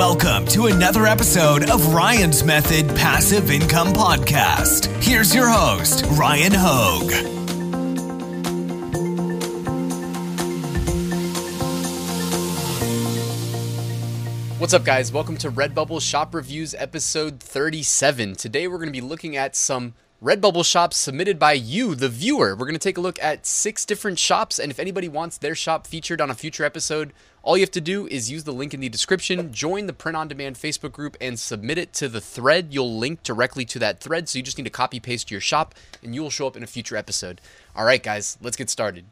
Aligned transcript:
Welcome 0.00 0.46
to 0.46 0.64
another 0.68 1.04
episode 1.04 1.68
of 1.68 1.92
Ryan's 1.92 2.42
Method 2.42 2.88
Passive 2.96 3.50
Income 3.50 3.88
Podcast. 3.88 4.86
Here's 5.04 5.34
your 5.34 5.46
host, 5.46 6.06
Ryan 6.12 6.52
Hogue. 6.54 7.12
What's 14.58 14.72
up, 14.72 14.84
guys? 14.84 15.12
Welcome 15.12 15.36
to 15.36 15.50
Redbubble 15.50 16.00
Shop 16.00 16.34
Reviews 16.34 16.74
episode 16.76 17.38
37. 17.38 18.36
Today, 18.36 18.68
we're 18.68 18.78
going 18.78 18.88
to 18.88 18.92
be 18.92 19.02
looking 19.02 19.36
at 19.36 19.54
some 19.54 19.92
Redbubble 20.22 20.66
shops 20.66 20.98
submitted 20.98 21.38
by 21.38 21.54
you, 21.54 21.94
the 21.94 22.10
viewer. 22.10 22.54
We're 22.54 22.66
going 22.66 22.74
to 22.74 22.78
take 22.78 22.98
a 22.98 23.00
look 23.00 23.18
at 23.22 23.46
six 23.46 23.86
different 23.86 24.18
shops, 24.18 24.58
and 24.58 24.70
if 24.70 24.78
anybody 24.78 25.08
wants 25.08 25.38
their 25.38 25.54
shop 25.54 25.86
featured 25.86 26.20
on 26.20 26.28
a 26.28 26.34
future 26.34 26.62
episode, 26.62 27.14
all 27.42 27.56
you 27.56 27.62
have 27.62 27.70
to 27.70 27.80
do 27.80 28.06
is 28.08 28.30
use 28.30 28.44
the 28.44 28.52
link 28.52 28.74
in 28.74 28.80
the 28.80 28.90
description, 28.90 29.50
join 29.50 29.86
the 29.86 29.94
Print 29.94 30.16
on 30.16 30.28
Demand 30.28 30.56
Facebook 30.56 30.92
group, 30.92 31.16
and 31.22 31.38
submit 31.38 31.78
it 31.78 31.94
to 31.94 32.06
the 32.06 32.20
thread. 32.20 32.66
You'll 32.68 32.98
link 32.98 33.22
directly 33.22 33.64
to 33.64 33.78
that 33.78 34.00
thread, 34.00 34.28
so 34.28 34.38
you 34.38 34.42
just 34.42 34.58
need 34.58 34.64
to 34.64 34.70
copy 34.70 35.00
paste 35.00 35.30
your 35.30 35.40
shop, 35.40 35.74
and 36.02 36.14
you 36.14 36.20
will 36.20 36.28
show 36.28 36.46
up 36.46 36.54
in 36.54 36.62
a 36.62 36.66
future 36.66 36.96
episode. 36.96 37.40
All 37.74 37.86
right, 37.86 38.02
guys, 38.02 38.36
let's 38.42 38.58
get 38.58 38.68
started. 38.68 39.06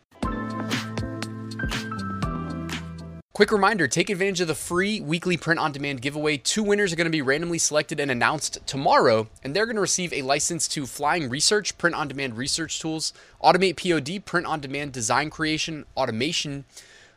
Quick 3.39 3.53
reminder 3.53 3.87
take 3.87 4.11
advantage 4.11 4.41
of 4.41 4.49
the 4.49 4.55
free 4.57 5.01
weekly 5.01 5.37
print 5.37 5.61
on 5.61 5.71
demand 5.71 6.03
giveaway. 6.03 6.37
Two 6.37 6.65
winners 6.65 6.93
are 6.93 6.97
going 6.97 7.05
to 7.05 7.09
be 7.09 7.23
randomly 7.23 7.59
selected 7.59 8.01
and 8.01 8.11
announced 8.11 8.59
tomorrow, 8.67 9.29
and 9.45 9.55
they're 9.55 9.65
going 9.65 9.77
to 9.77 9.81
receive 9.81 10.13
a 10.13 10.23
license 10.23 10.67
to 10.67 10.87
Flying 10.87 11.29
Research, 11.29 11.79
print 11.79 11.95
on 11.95 12.09
demand 12.09 12.37
research 12.37 12.81
tools, 12.81 13.13
Automate 13.41 13.77
POD, 13.77 14.25
print 14.25 14.45
on 14.45 14.59
demand 14.59 14.91
design 14.91 15.31
creation, 15.31 15.85
automation, 15.97 16.65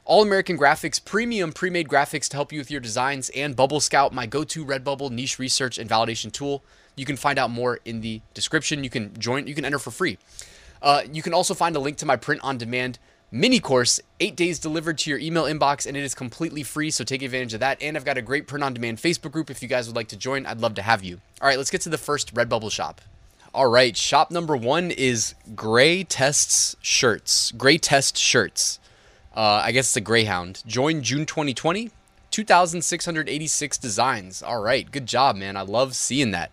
All 0.05 0.21
American 0.21 0.59
Graphics, 0.59 1.03
premium 1.03 1.51
pre 1.53 1.71
made 1.71 1.87
graphics 1.87 2.29
to 2.29 2.37
help 2.37 2.51
you 2.51 2.59
with 2.59 2.69
your 2.69 2.81
designs, 2.81 3.31
and 3.31 3.55
Bubble 3.55 3.79
Scout, 3.79 4.13
my 4.13 4.27
go 4.27 4.43
to 4.43 4.63
Redbubble 4.63 5.09
niche 5.09 5.39
research 5.39 5.79
and 5.79 5.89
validation 5.89 6.31
tool. 6.31 6.63
You 6.95 7.07
can 7.07 7.17
find 7.17 7.39
out 7.39 7.49
more 7.49 7.79
in 7.83 8.01
the 8.01 8.21
description. 8.35 8.83
You 8.83 8.91
can 8.91 9.19
join, 9.19 9.47
you 9.47 9.55
can 9.55 9.65
enter 9.65 9.79
for 9.79 9.89
free. 9.89 10.19
Uh, 10.83 11.01
you 11.11 11.23
can 11.23 11.33
also 11.33 11.55
find 11.55 11.75
a 11.75 11.79
link 11.79 11.97
to 11.97 12.05
my 12.05 12.15
print 12.15 12.41
on 12.43 12.59
demand 12.59 12.99
mini 13.31 13.59
course, 13.59 13.99
eight 14.19 14.35
days 14.35 14.59
delivered 14.59 14.97
to 14.99 15.09
your 15.09 15.19
email 15.19 15.45
inbox, 15.45 15.87
and 15.87 15.95
it 15.95 16.03
is 16.03 16.13
completely 16.13 16.63
free. 16.63 16.91
So 16.91 17.03
take 17.03 17.21
advantage 17.21 17.53
of 17.53 17.61
that. 17.61 17.81
And 17.81 17.95
I've 17.95 18.05
got 18.05 18.17
a 18.17 18.21
great 18.21 18.47
print 18.47 18.63
on 18.63 18.73
demand 18.73 18.97
Facebook 18.97 19.31
group. 19.31 19.49
If 19.49 19.61
you 19.61 19.67
guys 19.67 19.87
would 19.87 19.95
like 19.95 20.09
to 20.09 20.17
join, 20.17 20.45
I'd 20.45 20.59
love 20.59 20.75
to 20.75 20.81
have 20.81 21.03
you. 21.03 21.21
All 21.41 21.47
right, 21.47 21.57
let's 21.57 21.71
get 21.71 21.81
to 21.81 21.89
the 21.89 21.97
first 21.97 22.35
Redbubble 22.35 22.71
shop. 22.71 23.01
All 23.53 23.67
right, 23.67 23.97
shop 23.97 24.31
number 24.31 24.55
one 24.55 24.91
is 24.91 25.35
Gray 25.55 26.03
Tests 26.03 26.75
Shirts. 26.81 27.51
Gray 27.51 27.77
Test 27.77 28.17
Shirts. 28.17 28.79
Uh, 29.35 29.61
I 29.63 29.71
guess 29.71 29.87
it's 29.87 29.97
a 29.97 30.01
Greyhound. 30.01 30.63
Join 30.65 31.01
June 31.01 31.25
2020. 31.25 31.91
2,686 32.31 33.77
designs. 33.77 34.41
All 34.41 34.61
right, 34.61 34.89
good 34.89 35.05
job, 35.05 35.35
man. 35.35 35.57
I 35.57 35.61
love 35.61 35.95
seeing 35.95 36.31
that. 36.31 36.51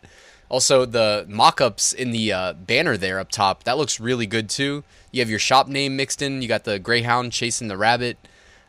Also, 0.48 0.84
the 0.84 1.24
mock-ups 1.28 1.92
in 1.92 2.10
the 2.10 2.32
uh, 2.32 2.52
banner 2.54 2.96
there 2.96 3.20
up 3.20 3.30
top, 3.30 3.64
that 3.64 3.76
looks 3.76 4.00
really 4.00 4.26
good 4.26 4.48
too. 4.48 4.82
You 5.10 5.20
have 5.20 5.30
your 5.30 5.38
shop 5.38 5.68
name 5.68 5.96
mixed 5.96 6.22
in. 6.22 6.42
You 6.42 6.48
got 6.48 6.64
the 6.64 6.78
greyhound 6.78 7.32
chasing 7.32 7.68
the 7.68 7.76
rabbit. 7.76 8.18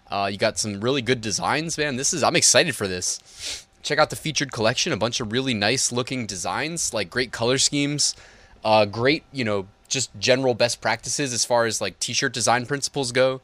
Uh, 0.10 0.30
you 0.32 0.38
got 0.38 0.58
some 0.58 0.82
really 0.82 1.02
good 1.02 1.22
designs, 1.22 1.78
man. 1.78 1.96
This 1.96 2.14
is 2.14 2.24
I'm 2.24 2.36
excited 2.36 2.76
for 2.76 2.88
this. 2.88 3.66
Check 3.84 4.00
out 4.00 4.10
the 4.10 4.16
featured 4.16 4.52
collection. 4.52 4.92
A 4.92 4.98
bunch 4.98 5.20
of 5.20 5.32
really 5.32 5.54
nice 5.54 5.92
looking 5.92 6.26
designs, 6.26 6.94
like 6.94 7.10
great 7.10 7.32
color 7.32 7.58
schemes, 7.58 8.16
uh, 8.64 8.86
great 8.86 9.24
you 9.32 9.44
know 9.46 9.68
just 9.88 10.12
general 10.20 10.54
best 10.54 10.82
practices 10.82 11.34
as 11.34 11.44
far 11.44 11.66
as 11.66 11.82
like 11.82 12.00
t-shirt 12.00 12.34
design 12.34 12.66
principles 12.66 13.12
go. 13.12 13.42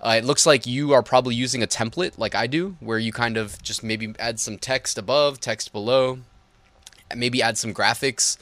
Uh, 0.00 0.14
it 0.18 0.24
looks 0.24 0.46
like 0.46 0.66
you 0.66 0.92
are 0.92 1.02
probably 1.02 1.34
using 1.34 1.62
a 1.62 1.66
template 1.66 2.18
like 2.18 2.34
I 2.34 2.46
do, 2.46 2.76
where 2.78 2.98
you 2.98 3.12
kind 3.12 3.36
of 3.36 3.60
just 3.62 3.82
maybe 3.82 4.14
add 4.18 4.38
some 4.38 4.56
text 4.56 4.96
above, 4.96 5.40
text 5.40 5.72
below, 5.72 6.20
maybe 7.16 7.42
add 7.42 7.58
some 7.58 7.74
graphics 7.74 8.36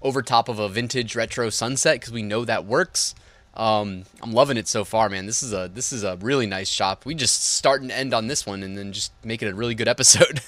over 0.00 0.22
top 0.22 0.48
of 0.48 0.58
a 0.58 0.68
vintage 0.68 1.14
retro 1.14 1.50
sunset 1.50 2.00
because 2.00 2.12
we 2.12 2.22
know 2.22 2.44
that 2.44 2.64
works. 2.64 3.14
Um, 3.54 4.04
I'm 4.22 4.32
loving 4.32 4.56
it 4.56 4.66
so 4.66 4.84
far, 4.84 5.08
man. 5.08 5.26
This 5.26 5.42
is 5.42 5.52
a 5.52 5.70
this 5.72 5.92
is 5.92 6.04
a 6.04 6.16
really 6.16 6.46
nice 6.46 6.68
shop. 6.68 7.04
We 7.04 7.14
just 7.14 7.44
start 7.44 7.82
and 7.82 7.92
end 7.92 8.14
on 8.14 8.26
this 8.26 8.46
one, 8.46 8.62
and 8.62 8.76
then 8.78 8.92
just 8.92 9.12
make 9.24 9.42
it 9.42 9.48
a 9.48 9.54
really 9.54 9.74
good 9.74 9.88
episode. 9.96 10.40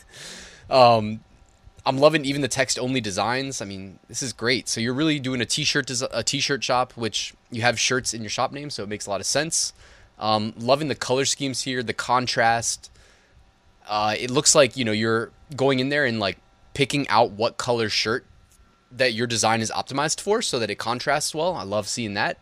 um, 0.71 1.21
I'm 1.87 1.99
loving 1.99 2.25
even 2.25 2.41
the 2.41 2.49
text 2.49 2.79
only 2.79 3.01
designs. 3.01 3.61
I 3.61 3.67
mean, 3.67 3.99
this 4.09 4.23
is 4.23 4.33
great. 4.33 4.69
So 4.69 4.81
you're 4.81 4.95
really 4.95 5.19
doing 5.19 5.41
a 5.41 5.47
t-shirt 5.47 5.91
a 6.13 6.23
t-shirt 6.23 6.65
shop, 6.65 6.93
which 6.93 7.35
you 7.51 7.61
have 7.63 7.79
shirts 7.79 8.15
in 8.15 8.23
your 8.23 8.31
shop 8.31 8.53
name, 8.53 8.71
so 8.71 8.83
it 8.83 8.89
makes 8.89 9.07
a 9.07 9.11
lot 9.11 9.21
of 9.21 9.27
sense. 9.27 9.75
Um, 10.19 10.55
loving 10.57 10.89
the 10.89 10.95
color 10.95 11.25
schemes 11.25 11.63
here, 11.63 11.83
the 11.83 11.93
contrast. 11.93 12.91
Uh, 13.87 14.15
it 14.19 14.31
looks 14.31 14.55
like 14.55 14.79
you 14.79 14.85
know 14.85 14.93
you're 14.93 15.31
going 15.55 15.79
in 15.79 15.91
there 15.91 16.07
and 16.07 16.19
like 16.19 16.39
picking 16.73 17.07
out 17.09 17.33
what 17.33 17.59
color 17.59 17.91
shirt 17.91 18.25
that 18.91 19.13
your 19.13 19.27
design 19.27 19.61
is 19.61 19.71
optimized 19.71 20.23
for, 20.23 20.41
so 20.41 20.59
that 20.59 20.71
it 20.71 20.77
contrasts 20.77 21.35
well. 21.35 21.55
I 21.55 21.65
love 21.65 21.87
seeing 21.87 22.15
that. 22.15 22.39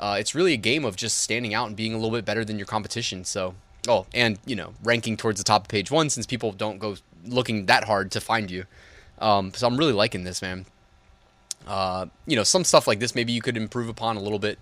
Uh, 0.00 0.16
it's 0.18 0.34
really 0.34 0.52
a 0.52 0.58
game 0.58 0.84
of 0.84 0.96
just 0.96 1.18
standing 1.18 1.54
out 1.54 1.66
and 1.66 1.76
being 1.76 1.92
a 1.92 1.96
little 1.96 2.16
bit 2.16 2.24
better 2.24 2.44
than 2.44 2.58
your 2.58 2.66
competition. 2.66 3.24
So, 3.24 3.54
oh, 3.88 4.06
and 4.14 4.38
you 4.46 4.56
know, 4.56 4.74
ranking 4.82 5.16
towards 5.16 5.40
the 5.40 5.44
top 5.44 5.62
of 5.62 5.68
page 5.68 5.90
one 5.90 6.10
since 6.10 6.26
people 6.26 6.52
don't 6.52 6.78
go 6.78 6.96
looking 7.24 7.66
that 7.66 7.84
hard 7.84 8.10
to 8.12 8.20
find 8.20 8.50
you. 8.50 8.64
Um, 9.18 9.52
so 9.54 9.66
I'm 9.66 9.76
really 9.76 9.92
liking 9.92 10.24
this, 10.24 10.40
man. 10.40 10.66
Uh, 11.66 12.06
you 12.26 12.36
know, 12.36 12.44
some 12.44 12.64
stuff 12.64 12.86
like 12.86 12.98
this 12.98 13.14
maybe 13.14 13.32
you 13.32 13.42
could 13.42 13.56
improve 13.56 13.88
upon 13.88 14.16
a 14.16 14.20
little 14.20 14.38
bit. 14.38 14.58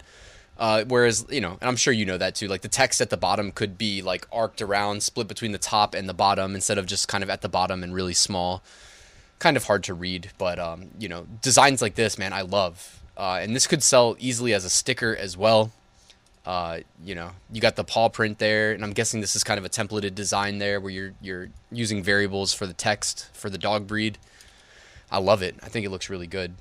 Uh, 0.59 0.85
whereas, 0.89 1.27
you 1.29 1.41
know, 1.41 1.59
and 1.61 1.69
I'm 1.69 1.77
sure 1.77 1.93
you 1.93 2.07
know 2.07 2.17
that 2.17 2.35
too. 2.35 2.49
Like 2.49 2.63
the 2.63 2.69
text 2.69 3.01
at 3.01 3.11
the 3.11 3.17
bottom 3.17 3.53
could 3.53 3.77
be 3.77 4.01
like 4.01 4.27
arced 4.33 4.63
around, 4.63 5.03
split 5.03 5.29
between 5.29 5.53
the 5.53 5.59
top 5.59 5.95
and 5.95 6.09
the 6.09 6.15
bottom 6.15 6.55
instead 6.55 6.79
of 6.79 6.87
just 6.87 7.09
kind 7.09 7.23
of 7.23 7.29
at 7.29 7.43
the 7.43 7.49
bottom 7.49 7.83
and 7.83 7.95
really 7.95 8.15
small. 8.15 8.63
Kind 9.39 9.59
of 9.59 9.65
hard 9.65 9.85
to 9.85 9.93
read, 9.93 10.31
but 10.39 10.59
um, 10.59 10.89
you 10.99 11.11
know, 11.11 11.27
designs 11.43 11.83
like 11.83 11.95
this, 11.95 12.17
man, 12.17 12.33
I 12.33 12.41
love. 12.41 13.03
Uh, 13.16 13.38
and 13.41 13.56
this 13.56 13.66
could 13.66 13.82
sell 13.82 14.16
easily 14.19 14.53
as 14.53 14.65
a 14.65 14.71
sticker 14.71 15.16
as 15.16 15.37
well. 15.37 15.72
Uh, 16.44 16.81
you 17.04 17.15
know, 17.15 17.31
you 17.50 17.60
got 17.60 17.75
the 17.75 17.82
paw 17.82 18.09
print 18.09 18.38
there, 18.38 18.72
and 18.72 18.84
I'm 18.84 18.93
guessing 18.93 19.21
this 19.21 19.34
is 19.34 19.43
kind 19.43 19.59
of 19.59 19.65
a 19.65 19.69
templated 19.69 20.15
design 20.15 20.59
there, 20.59 20.81
where 20.81 20.93
you're 20.93 21.12
you're 21.21 21.49
using 21.72 22.03
variables 22.03 22.55
for 22.55 22.66
the 22.66 22.72
text 22.72 23.28
for 23.32 23.50
the 23.50 23.59
dog 23.59 23.87
breed. 23.87 24.19
I 25.10 25.19
love 25.19 25.43
it. 25.43 25.56
I 25.62 25.69
think 25.69 25.84
it 25.84 25.91
looks 25.91 26.09
really 26.09 26.26
good. 26.26 26.55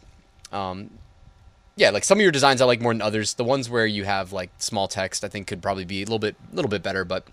Um, 0.52 0.90
yeah, 1.76 1.90
like 1.90 2.04
some 2.04 2.18
of 2.18 2.22
your 2.24 2.32
designs 2.32 2.62
I 2.62 2.66
like 2.66 2.82
more 2.82 2.94
than 2.94 3.02
others. 3.02 3.36
The 3.36 3.44
ones 3.44 3.70
where 3.70 3.86
you 3.86 4.06
have 4.06 4.32
like 4.32 4.50
small 4.58 4.88
text, 4.88 5.24
I 5.24 5.28
think 5.28 5.46
could 5.46 5.62
probably 5.62 5.86
be 5.86 6.02
a 6.02 6.06
little 6.06 6.20
bit 6.20 6.36
a 6.52 6.56
little 6.56 6.70
bit 6.70 6.82
better. 6.82 7.06
But 7.06 7.28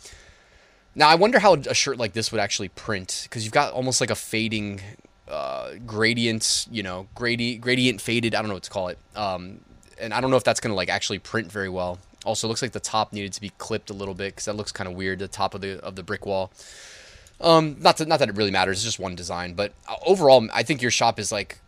now 0.94 1.08
I 1.08 1.14
wonder 1.14 1.38
how 1.38 1.54
a 1.54 1.74
shirt 1.74 1.96
like 1.96 2.12
this 2.12 2.32
would 2.32 2.40
actually 2.40 2.68
print 2.68 3.20
because 3.24 3.44
you've 3.44 3.54
got 3.54 3.72
almost 3.72 4.00
like 4.00 4.10
a 4.10 4.14
fading 4.14 4.80
uh, 5.28 5.72
gradient, 5.86 6.66
you 6.70 6.82
know, 6.82 7.08
gradient 7.14 7.60
gradient 7.60 8.00
faded. 8.00 8.34
I 8.34 8.40
don't 8.40 8.48
know 8.48 8.54
what 8.54 8.64
to 8.64 8.70
call 8.70 8.88
it. 8.88 8.98
Um, 9.14 9.60
and 10.00 10.12
I 10.12 10.20
don't 10.20 10.30
know 10.30 10.36
if 10.36 10.44
that's 10.44 10.60
gonna 10.60 10.74
like 10.74 10.88
actually 10.88 11.18
print 11.18 11.50
very 11.50 11.68
well. 11.68 11.98
Also, 12.24 12.46
looks 12.46 12.62
like 12.62 12.72
the 12.72 12.80
top 12.80 13.12
needed 13.12 13.32
to 13.32 13.40
be 13.40 13.50
clipped 13.58 13.90
a 13.90 13.94
little 13.94 14.14
bit 14.14 14.32
because 14.32 14.44
that 14.44 14.54
looks 14.54 14.72
kind 14.72 14.88
of 14.88 14.94
weird. 14.94 15.18
The 15.18 15.28
top 15.28 15.54
of 15.54 15.60
the 15.60 15.80
of 15.80 15.96
the 15.96 16.02
brick 16.02 16.26
wall. 16.26 16.52
Um, 17.40 17.76
not 17.80 17.96
to, 17.96 18.06
not 18.06 18.20
that 18.20 18.28
it 18.28 18.36
really 18.36 18.52
matters. 18.52 18.78
It's 18.78 18.84
just 18.84 19.00
one 19.00 19.16
design, 19.16 19.54
but 19.54 19.72
uh, 19.88 19.96
overall, 20.06 20.46
I 20.54 20.62
think 20.62 20.80
your 20.80 20.92
shop 20.92 21.18
is 21.18 21.32
like 21.32 21.58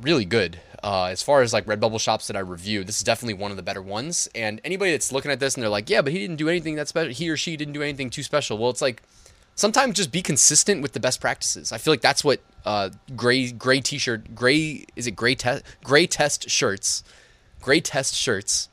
really 0.00 0.26
good. 0.26 0.60
Uh, 0.82 1.06
as 1.06 1.22
far 1.22 1.40
as 1.40 1.52
like 1.52 1.66
Redbubble 1.66 2.00
shops 2.00 2.26
that 2.26 2.36
I 2.36 2.40
review, 2.40 2.84
this 2.84 2.98
is 2.98 3.02
definitely 3.02 3.34
one 3.34 3.50
of 3.50 3.56
the 3.56 3.62
better 3.62 3.80
ones. 3.80 4.28
And 4.34 4.60
anybody 4.62 4.92
that's 4.92 5.10
looking 5.10 5.30
at 5.30 5.40
this 5.40 5.54
and 5.54 5.62
they're 5.62 5.70
like, 5.70 5.88
yeah, 5.88 6.02
but 6.02 6.12
he 6.12 6.18
didn't 6.18 6.36
do 6.36 6.48
anything 6.48 6.74
that 6.76 6.88
special. 6.88 7.12
He 7.12 7.30
or 7.30 7.36
she 7.36 7.56
didn't 7.56 7.72
do 7.72 7.82
anything 7.82 8.10
too 8.10 8.22
special. 8.22 8.58
Well, 8.58 8.70
it's 8.70 8.82
like 8.82 9.02
sometimes 9.54 9.96
just 9.96 10.12
be 10.12 10.22
consistent 10.22 10.82
with 10.82 10.92
the 10.92 11.00
best 11.00 11.20
practices. 11.20 11.72
I 11.72 11.78
feel 11.78 11.92
like 11.92 12.02
that's 12.02 12.22
what 12.22 12.40
uh, 12.66 12.90
gray 13.14 13.50
gray 13.52 13.80
t-shirt, 13.80 14.34
gray 14.34 14.84
is 14.94 15.06
it 15.06 15.12
gray 15.12 15.34
test 15.34 15.64
gray 15.82 16.06
test 16.06 16.50
shirts, 16.50 17.02
gray 17.62 17.80
test 17.80 18.14
shirts. 18.14 18.68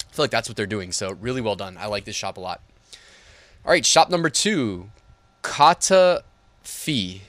I 0.00 0.14
feel 0.14 0.24
like 0.24 0.30
that's 0.30 0.48
what 0.48 0.56
they're 0.56 0.66
doing. 0.66 0.90
So 0.90 1.12
really 1.12 1.40
well 1.40 1.56
done. 1.56 1.76
I 1.78 1.86
like 1.86 2.04
this 2.04 2.16
shop 2.16 2.36
a 2.36 2.40
lot. 2.40 2.60
All 3.64 3.70
right, 3.70 3.84
shop 3.84 4.10
number 4.10 4.30
two, 4.30 4.90
Kata 5.42 6.24
Fee. 6.62 7.22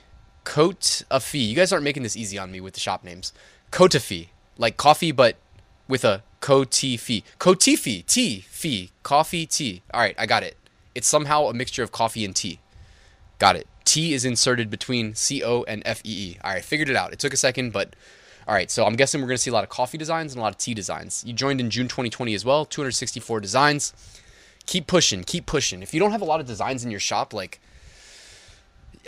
Coat 0.43 1.01
a 1.09 1.19
fee. 1.19 1.39
You 1.43 1.55
guys 1.55 1.73
aren't 1.73 1.83
making 1.83 2.03
this 2.03 2.15
easy 2.15 2.37
on 2.37 2.51
me 2.51 2.61
with 2.61 2.75
the 2.75 2.79
shop 2.79 3.03
names. 3.03 3.33
Kotafi, 3.71 4.27
like 4.59 4.77
coffee, 4.77 5.11
but 5.11 5.37
with 5.87 6.05
a 6.05 6.21
Coty 6.39 6.99
fee. 6.99 7.23
Cotifi, 7.39 8.05
tea, 8.05 8.41
fee, 8.41 8.91
coffee, 9.01 9.47
tea. 9.47 9.81
All 9.91 9.99
right, 9.99 10.13
I 10.19 10.27
got 10.27 10.43
it. 10.43 10.55
It's 10.93 11.07
somehow 11.07 11.47
a 11.47 11.53
mixture 11.55 11.81
of 11.81 11.91
coffee 11.91 12.23
and 12.23 12.35
tea. 12.35 12.59
Got 13.39 13.55
it. 13.55 13.67
T 13.83 14.13
is 14.13 14.25
inserted 14.25 14.69
between 14.69 15.13
C 15.15 15.43
O 15.43 15.63
and 15.63 15.81
F 15.85 16.01
E 16.03 16.09
E. 16.09 16.37
All 16.43 16.53
right, 16.53 16.63
figured 16.63 16.89
it 16.89 16.95
out. 16.95 17.13
It 17.13 17.19
took 17.19 17.33
a 17.33 17.37
second, 17.37 17.71
but 17.71 17.95
all 18.47 18.55
right. 18.55 18.71
So 18.71 18.85
I'm 18.85 18.95
guessing 18.95 19.21
we're 19.21 19.27
going 19.27 19.37
to 19.37 19.41
see 19.41 19.51
a 19.51 19.53
lot 19.53 19.63
of 19.63 19.69
coffee 19.69 19.97
designs 19.97 20.33
and 20.33 20.39
a 20.39 20.43
lot 20.43 20.53
of 20.53 20.57
tea 20.57 20.73
designs. 20.73 21.23
You 21.25 21.33
joined 21.33 21.59
in 21.59 21.69
June 21.69 21.87
2020 21.87 22.33
as 22.33 22.43
well. 22.45 22.65
264 22.65 23.39
designs. 23.39 23.93
Keep 24.65 24.87
pushing. 24.87 25.23
Keep 25.23 25.45
pushing. 25.45 25.83
If 25.83 25.93
you 25.93 25.99
don't 25.99 26.11
have 26.11 26.21
a 26.21 26.25
lot 26.25 26.39
of 26.39 26.47
designs 26.47 26.83
in 26.83 26.91
your 26.91 26.99
shop, 26.99 27.33
like 27.33 27.59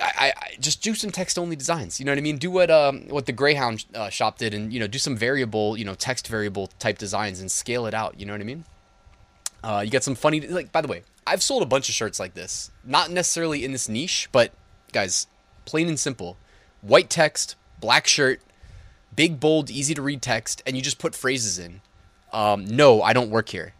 I, 0.02 0.34
I, 0.36 0.56
just 0.60 0.84
do 0.84 0.94
some 0.94 1.12
text 1.12 1.40
only 1.40 1.56
designs. 1.56 2.00
You 2.00 2.06
know 2.06 2.12
what 2.12 2.20
I 2.20 2.22
mean? 2.22 2.38
Do 2.38 2.52
what 2.52 2.70
um, 2.70 3.08
what 3.08 3.26
the 3.26 3.32
Greyhound 3.32 3.86
uh, 3.96 4.10
shop 4.10 4.38
did, 4.38 4.54
and 4.54 4.72
you 4.72 4.80
know, 4.80 4.88
do 4.88 5.00
some 5.00 5.16
variable, 5.16 5.78
you 5.78 5.86
know, 5.86 5.96
text 5.96 6.28
variable 6.28 6.68
type 6.80 6.98
designs 6.98 7.40
and 7.40 7.52
scale 7.52 7.86
it 7.86 7.94
out. 7.94 8.20
You 8.20 8.26
know 8.26 8.34
what 8.34 8.42
I 8.42 8.46
mean? 8.46 8.66
Uh, 9.64 9.82
you 9.84 9.92
got 9.92 10.04
some 10.04 10.16
funny. 10.16 10.42
Like, 10.42 10.72
by 10.72 10.82
the 10.82 10.88
way, 10.88 11.04
I've 11.28 11.44
sold 11.44 11.62
a 11.62 11.68
bunch 11.68 11.90
of 11.90 11.96
shirts 11.96 12.20
like 12.20 12.34
this. 12.34 12.72
Not 12.84 13.12
necessarily 13.12 13.66
in 13.66 13.72
this 13.72 13.90
niche, 13.90 14.30
but 14.32 14.54
guys, 14.94 15.28
plain 15.66 15.88
and 15.88 16.00
simple. 16.00 16.38
White 16.82 17.10
text, 17.10 17.56
black 17.80 18.08
shirt, 18.08 18.42
big, 19.16 19.40
bold, 19.40 19.70
easy 19.70 19.94
to 19.94 20.02
read 20.02 20.22
text, 20.22 20.64
and 20.66 20.76
you 20.76 20.82
just 20.82 21.00
put 21.00 21.16
phrases 21.16 21.60
in. 21.60 21.82
Um, 22.32 22.66
no, 22.66 23.02
I 23.02 23.14
don't 23.14 23.30
work 23.30 23.50
here. 23.50 23.74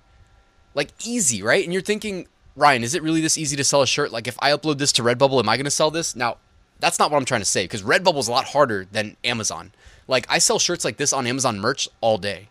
Like 0.74 0.92
easy, 1.06 1.42
right? 1.42 1.64
And 1.64 1.72
you're 1.72 1.82
thinking, 1.82 2.28
Ryan, 2.56 2.84
is 2.84 2.94
it 2.96 3.04
really 3.04 3.22
this 3.22 3.38
easy 3.38 3.56
to 3.56 3.64
sell 3.64 3.82
a 3.82 3.88
shirt? 3.88 4.12
Like 4.12 4.28
if 4.28 4.38
I 4.40 4.52
upload 4.52 4.78
this 4.78 4.92
to 4.94 5.04
Redbubble, 5.04 5.40
am 5.40 5.50
I 5.50 5.58
going 5.58 5.66
to 5.66 5.72
sell 5.72 5.92
this? 5.92 6.16
Now, 6.16 6.38
that's 6.80 7.00
not 7.00 7.12
what 7.12 7.18
I'm 7.18 7.26
trying 7.26 7.42
to 7.42 7.46
say 7.46 7.64
because 7.64 7.84
Redbubble 7.84 8.20
is 8.20 8.28
a 8.28 8.32
lot 8.32 8.46
harder 8.46 8.86
than 8.92 9.18
Amazon. 9.24 9.72
Like 10.08 10.26
I 10.30 10.38
sell 10.38 10.60
shirts 10.60 10.86
like 10.86 10.98
this 10.98 11.14
on 11.14 11.26
Amazon 11.26 11.60
merch 11.60 11.88
all 12.02 12.18
day. 12.18 12.50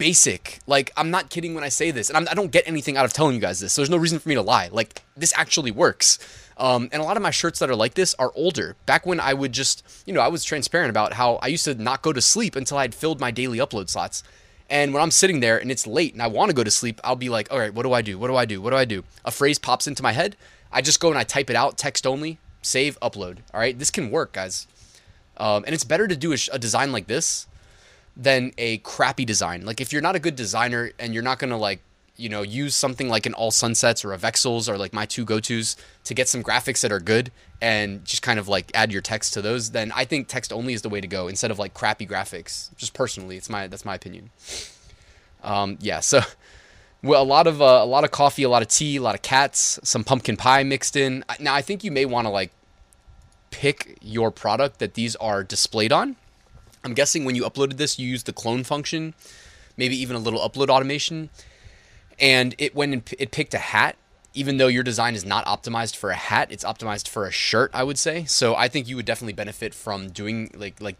Basic. 0.00 0.60
Like 0.66 0.92
I'm 0.96 1.10
not 1.10 1.28
kidding 1.28 1.54
when 1.54 1.62
I 1.62 1.68
say 1.68 1.90
this, 1.90 2.08
and 2.08 2.16
I'm, 2.16 2.26
I 2.30 2.34
do 2.34 2.40
not 2.40 2.50
get 2.50 2.66
anything 2.66 2.96
out 2.96 3.04
of 3.04 3.12
telling 3.12 3.34
you 3.34 3.40
guys 3.40 3.60
this. 3.60 3.74
So 3.74 3.82
there's 3.82 3.90
no 3.90 3.98
reason 3.98 4.18
for 4.18 4.30
me 4.30 4.34
to 4.34 4.40
lie. 4.40 4.70
Like 4.72 5.02
this 5.14 5.34
actually 5.36 5.70
works. 5.70 6.18
Um, 6.56 6.88
and 6.90 7.02
a 7.02 7.04
lot 7.04 7.18
of 7.18 7.22
my 7.22 7.30
shirts 7.30 7.58
that 7.58 7.68
are 7.68 7.76
like 7.76 7.92
this 7.92 8.14
are 8.14 8.32
older. 8.34 8.76
Back 8.86 9.04
when 9.04 9.20
I 9.20 9.34
would 9.34 9.52
just, 9.52 9.82
you 10.06 10.14
know, 10.14 10.22
I 10.22 10.28
was 10.28 10.42
transparent 10.42 10.88
about 10.88 11.12
how 11.12 11.34
I 11.36 11.48
used 11.48 11.66
to 11.66 11.74
not 11.74 12.00
go 12.00 12.14
to 12.14 12.22
sleep 12.22 12.56
until 12.56 12.78
I'd 12.78 12.94
filled 12.94 13.20
my 13.20 13.30
daily 13.30 13.58
upload 13.58 13.90
slots. 13.90 14.22
And 14.70 14.94
when 14.94 15.02
I'm 15.02 15.10
sitting 15.10 15.40
there 15.40 15.58
and 15.58 15.70
it's 15.70 15.86
late 15.86 16.14
and 16.14 16.22
I 16.22 16.28
want 16.28 16.48
to 16.48 16.54
go 16.54 16.64
to 16.64 16.70
sleep, 16.70 16.98
I'll 17.04 17.14
be 17.14 17.28
like, 17.28 17.52
all 17.52 17.58
right, 17.58 17.74
what 17.74 17.82
do 17.82 17.92
I 17.92 18.00
do? 18.00 18.18
What 18.18 18.28
do 18.28 18.36
I 18.36 18.46
do? 18.46 18.62
What 18.62 18.70
do 18.70 18.76
I 18.76 18.86
do? 18.86 19.04
A 19.24 19.30
phrase 19.30 19.58
pops 19.58 19.86
into 19.86 20.02
my 20.02 20.12
head. 20.12 20.34
I 20.72 20.80
just 20.80 21.00
go 21.00 21.10
and 21.10 21.18
I 21.18 21.24
type 21.24 21.50
it 21.50 21.56
out, 21.56 21.76
text 21.76 22.06
only, 22.06 22.38
save, 22.62 22.98
upload. 23.00 23.38
All 23.52 23.60
right, 23.60 23.78
this 23.78 23.90
can 23.90 24.10
work, 24.10 24.32
guys. 24.32 24.66
Um, 25.36 25.64
and 25.66 25.74
it's 25.74 25.84
better 25.84 26.08
to 26.08 26.16
do 26.16 26.32
a, 26.32 26.38
a 26.52 26.58
design 26.58 26.90
like 26.90 27.06
this 27.06 27.46
than 28.20 28.52
a 28.58 28.78
crappy 28.78 29.24
design. 29.24 29.64
Like 29.64 29.80
if 29.80 29.92
you're 29.92 30.02
not 30.02 30.14
a 30.14 30.20
good 30.20 30.36
designer 30.36 30.92
and 30.98 31.14
you're 31.14 31.22
not 31.22 31.38
gonna 31.38 31.56
like 31.56 31.80
you 32.20 32.28
know, 32.28 32.42
use 32.42 32.74
something 32.74 33.08
like 33.08 33.24
an 33.24 33.32
All 33.32 33.50
Sunsets 33.50 34.04
or 34.04 34.12
a 34.12 34.18
Vexels 34.18 34.68
or 34.68 34.76
like 34.76 34.92
my 34.92 35.06
two 35.06 35.24
go 35.24 35.40
tos 35.40 35.74
to 36.04 36.12
get 36.12 36.28
some 36.28 36.42
graphics 36.42 36.82
that 36.82 36.92
are 36.92 37.00
good 37.00 37.32
and 37.62 38.04
just 38.04 38.20
kind 38.22 38.38
of 38.38 38.46
like 38.46 38.70
add 38.74 38.92
your 38.92 39.00
text 39.00 39.32
to 39.34 39.42
those, 39.42 39.70
then 39.70 39.90
I 39.96 40.04
think 40.04 40.28
text 40.28 40.52
only 40.52 40.74
is 40.74 40.82
the 40.82 40.90
way 40.90 41.00
to 41.00 41.06
go 41.06 41.28
instead 41.28 41.50
of 41.50 41.58
like 41.58 41.72
crappy 41.72 42.06
graphics. 42.06 42.74
Just 42.76 42.92
personally, 42.92 43.38
it's 43.38 43.48
my 43.48 43.66
that's 43.66 43.86
my 43.86 43.94
opinion. 43.94 44.30
Um, 45.42 45.78
yeah, 45.80 46.00
so 46.00 46.20
well, 47.02 47.22
a 47.22 47.24
lot 47.24 47.46
of 47.46 47.62
uh, 47.62 47.80
a 47.82 47.86
lot 47.86 48.04
of 48.04 48.10
coffee, 48.10 48.42
a 48.42 48.50
lot 48.50 48.60
of 48.60 48.68
tea, 48.68 48.96
a 48.96 49.02
lot 49.02 49.14
of 49.14 49.22
cats, 49.22 49.80
some 49.82 50.04
pumpkin 50.04 50.36
pie 50.36 50.62
mixed 50.62 50.96
in. 50.96 51.24
Now, 51.38 51.54
I 51.54 51.62
think 51.62 51.82
you 51.82 51.90
may 51.90 52.04
want 52.04 52.26
to 52.26 52.30
like 52.30 52.50
pick 53.50 53.96
your 54.02 54.30
product 54.30 54.78
that 54.78 54.94
these 54.94 55.16
are 55.16 55.42
displayed 55.42 55.92
on. 55.92 56.16
I'm 56.84 56.94
guessing 56.94 57.24
when 57.24 57.34
you 57.34 57.42
uploaded 57.44 57.76
this, 57.76 57.98
you 57.98 58.08
used 58.08 58.26
the 58.26 58.32
clone 58.32 58.64
function, 58.64 59.14
maybe 59.76 59.96
even 59.96 60.16
a 60.16 60.18
little 60.18 60.40
upload 60.40 60.68
automation. 60.68 61.30
And 62.18 62.54
it 62.58 62.74
when 62.74 63.02
it 63.18 63.30
picked 63.30 63.54
a 63.54 63.58
hat. 63.58 63.96
Even 64.32 64.58
though 64.58 64.68
your 64.68 64.84
design 64.84 65.16
is 65.16 65.24
not 65.24 65.44
optimized 65.46 65.96
for 65.96 66.10
a 66.10 66.14
hat 66.14 66.52
it's 66.52 66.62
optimized 66.62 67.08
for 67.08 67.26
a 67.26 67.32
shirt 67.32 67.68
i 67.74 67.82
would 67.82 67.98
say. 67.98 68.24
So 68.26 68.54
i 68.54 68.68
think 68.68 68.86
you 68.86 68.94
would 68.94 69.04
definitely 69.04 69.32
benefit 69.32 69.74
from 69.74 70.10
doing 70.10 70.52
like 70.54 70.80
like 70.80 70.94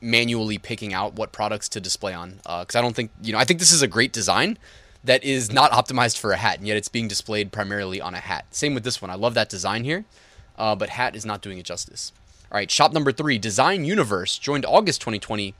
manually 0.00 0.56
picking 0.56 0.94
out 0.94 1.12
what 1.12 1.30
products 1.30 1.68
to 1.70 1.80
display 1.80 2.14
on. 2.14 2.36
Because 2.36 2.74
uh, 2.74 2.78
i 2.78 2.80
don't 2.80 2.96
think 2.96 3.10
you 3.22 3.34
know 3.34 3.38
i 3.38 3.44
think 3.44 3.60
this 3.60 3.70
is 3.70 3.82
a 3.82 3.86
great 3.86 4.14
design 4.14 4.56
that 5.04 5.22
is 5.22 5.52
not 5.52 5.70
optimized 5.72 6.16
for 6.16 6.32
a 6.32 6.38
hat 6.38 6.56
and 6.56 6.66
yet 6.66 6.78
it's 6.78 6.88
being 6.88 7.06
displayed 7.06 7.52
primarily 7.52 8.00
on 8.00 8.14
a 8.14 8.18
hat. 8.18 8.46
Same 8.50 8.72
with 8.72 8.84
this 8.84 9.02
one. 9.02 9.10
I 9.10 9.14
love 9.14 9.34
that 9.34 9.50
design 9.50 9.84
here 9.84 10.06
uh, 10.56 10.74
but 10.74 10.88
hat 10.88 11.14
is 11.14 11.26
not 11.26 11.42
doing 11.42 11.58
it 11.58 11.66
justice 11.66 12.12
all 12.50 12.56
right 12.56 12.70
shop 12.70 12.92
number 12.92 13.12
three 13.12 13.38
design 13.38 13.84
universe 13.84 14.38
joined 14.38 14.64
august 14.66 15.00
2020 15.00 15.54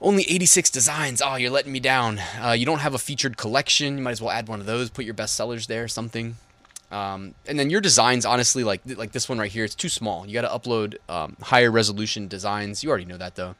only 0.00 0.24
86 0.24 0.68
designs. 0.70 1.22
Oh, 1.24 1.36
you're 1.36 1.50
letting 1.50 1.72
me 1.72 1.80
down. 1.80 2.20
Uh, 2.38 2.50
you 2.50 2.66
don't 2.66 2.80
have 2.80 2.92
a 2.92 2.98
featured 2.98 3.38
collection. 3.38 3.96
You 3.96 4.04
might 4.04 4.10
as 4.10 4.20
well 4.20 4.32
add 4.32 4.48
one 4.48 4.60
of 4.60 4.66
those. 4.66 4.90
Put 4.90 5.06
your 5.06 5.14
best 5.14 5.34
sellers 5.34 5.66
there, 5.66 5.88
something. 5.88 6.36
Um, 6.90 7.34
and 7.46 7.58
then 7.58 7.70
your 7.70 7.80
designs, 7.80 8.26
honestly, 8.26 8.62
like 8.62 8.82
like 8.84 9.12
this 9.12 9.28
one 9.28 9.38
right 9.38 9.50
here, 9.50 9.64
it's 9.64 9.74
too 9.74 9.88
small. 9.88 10.26
You 10.26 10.34
got 10.34 10.42
to 10.42 10.68
upload 10.68 10.96
um, 11.08 11.36
higher 11.40 11.70
resolution 11.70 12.28
designs. 12.28 12.84
You 12.84 12.90
already 12.90 13.06
know 13.06 13.16
that 13.16 13.34
though. 13.34 13.54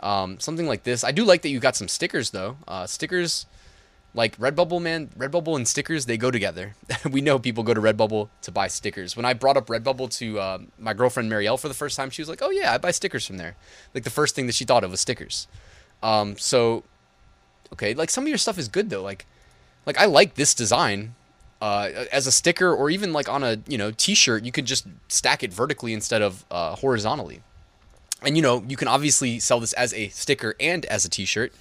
Um, 0.00 0.40
something 0.40 0.66
like 0.66 0.84
this. 0.84 1.04
I 1.04 1.12
do 1.12 1.24
like 1.24 1.42
that 1.42 1.50
you 1.50 1.60
got 1.60 1.76
some 1.76 1.88
stickers 1.88 2.30
though. 2.30 2.56
Uh, 2.66 2.86
stickers, 2.86 3.46
like 4.14 4.36
Redbubble, 4.38 4.82
man. 4.82 5.08
Redbubble 5.16 5.56
and 5.56 5.66
stickers, 5.66 6.06
they 6.06 6.16
go 6.16 6.30
together. 6.30 6.74
we 7.10 7.20
know 7.20 7.38
people 7.38 7.62
go 7.62 7.74
to 7.74 7.80
Redbubble 7.80 8.28
to 8.42 8.50
buy 8.50 8.68
stickers. 8.68 9.16
When 9.16 9.24
I 9.24 9.34
brought 9.34 9.56
up 9.56 9.66
Redbubble 9.66 10.10
to 10.18 10.40
uh, 10.40 10.58
my 10.78 10.94
girlfriend 10.94 11.30
Marielle 11.30 11.58
for 11.58 11.68
the 11.68 11.74
first 11.74 11.96
time, 11.96 12.10
she 12.10 12.22
was 12.22 12.28
like, 12.28 12.42
"Oh 12.42 12.50
yeah, 12.50 12.74
I 12.74 12.78
buy 12.78 12.90
stickers 12.90 13.26
from 13.26 13.36
there." 13.36 13.56
Like 13.94 14.04
the 14.04 14.10
first 14.10 14.34
thing 14.34 14.46
that 14.46 14.54
she 14.54 14.64
thought 14.64 14.84
of 14.84 14.90
was 14.90 15.00
stickers. 15.00 15.46
Um, 16.02 16.36
so 16.38 16.82
okay, 17.72 17.94
like 17.94 18.10
some 18.10 18.24
of 18.24 18.28
your 18.28 18.38
stuff 18.38 18.58
is 18.58 18.68
good 18.68 18.90
though. 18.90 19.02
Like 19.02 19.26
like 19.86 19.98
I 19.98 20.06
like 20.06 20.34
this 20.34 20.54
design. 20.54 21.14
Uh, 21.62 22.06
as 22.10 22.26
a 22.26 22.32
sticker 22.32 22.74
or 22.74 22.88
even 22.88 23.12
like 23.12 23.28
on 23.28 23.44
a 23.44 23.58
you 23.68 23.76
know 23.76 23.90
t-shirt 23.90 24.46
you 24.46 24.50
could 24.50 24.64
just 24.64 24.86
stack 25.08 25.42
it 25.42 25.52
vertically 25.52 25.92
instead 25.92 26.22
of 26.22 26.46
uh, 26.50 26.74
horizontally 26.76 27.42
and 28.22 28.34
you 28.34 28.42
know 28.42 28.64
you 28.66 28.78
can 28.78 28.88
obviously 28.88 29.38
sell 29.38 29.60
this 29.60 29.74
as 29.74 29.92
a 29.92 30.08
sticker 30.08 30.54
and 30.58 30.86
as 30.86 31.04
a 31.04 31.10
t-shirt 31.10 31.52